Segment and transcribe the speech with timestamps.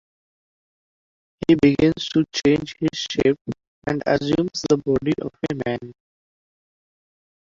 [1.47, 3.37] He begins to change his shape
[3.85, 5.93] and assume the body of a man.